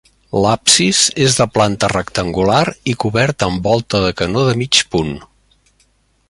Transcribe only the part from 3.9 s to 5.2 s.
de canó de mig punt.